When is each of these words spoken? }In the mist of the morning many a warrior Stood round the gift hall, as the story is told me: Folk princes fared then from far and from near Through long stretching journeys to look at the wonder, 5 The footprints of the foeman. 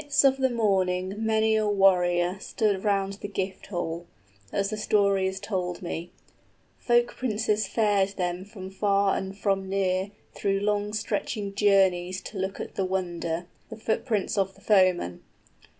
}In 0.01 0.05
the 0.05 0.07
mist 0.07 0.23
of 0.25 0.37
the 0.37 0.49
morning 0.49 1.13
many 1.19 1.55
a 1.55 1.67
warrior 1.67 2.37
Stood 2.39 2.83
round 2.83 3.13
the 3.21 3.27
gift 3.27 3.67
hall, 3.67 4.07
as 4.51 4.71
the 4.71 4.75
story 4.77 5.27
is 5.27 5.39
told 5.39 5.83
me: 5.83 6.11
Folk 6.79 7.15
princes 7.15 7.67
fared 7.67 8.15
then 8.17 8.43
from 8.43 8.71
far 8.71 9.15
and 9.15 9.37
from 9.37 9.69
near 9.69 10.09
Through 10.33 10.61
long 10.61 10.93
stretching 10.93 11.53
journeys 11.53 12.19
to 12.21 12.39
look 12.39 12.59
at 12.59 12.73
the 12.73 12.83
wonder, 12.83 13.45
5 13.69 13.69
The 13.77 13.85
footprints 13.85 14.39
of 14.39 14.55
the 14.55 14.61
foeman. 14.61 15.21